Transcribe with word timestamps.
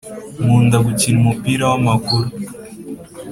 Nkunda 0.43 0.77
gukina 0.85 1.17
umupira 1.21 1.63
wamaguru 1.71 2.27